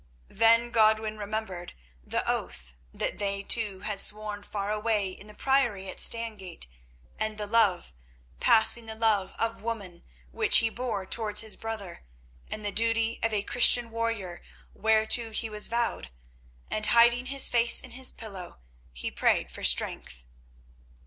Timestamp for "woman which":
9.61-10.57